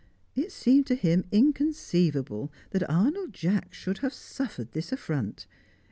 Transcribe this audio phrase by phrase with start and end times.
[0.33, 5.45] It seemed to him inconceivable that Arnold Jacks should have suffered this affront.